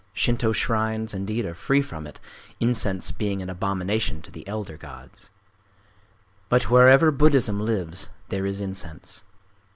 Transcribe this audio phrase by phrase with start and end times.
[0.15, 5.29] Shintō shrines, indeed, are free from it;—incense being an abomination to the elder gods.
[6.49, 9.21] But wherever Buddhism lives there is incense.